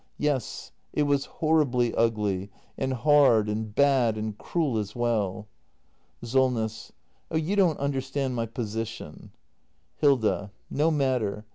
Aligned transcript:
Yes, 0.17 0.71
it 0.93 1.03
was 1.03 1.25
horribly 1.25 1.93
ugly— 1.93 2.49
and 2.75 2.91
hard 2.91 3.47
and 3.47 3.75
bad 3.75 4.17
and 4.17 4.35
cruel 4.35 4.79
as 4.79 4.95
well. 4.95 5.47
SOLNESS. 6.23 6.91
Oh, 7.29 7.37
you 7.37 7.55
don't 7.55 7.77
understand 7.77 8.33
my 8.33 8.47
position. 8.47 9.31
Hilda. 9.99 10.51
No 10.71 10.89
matter 10.89 11.45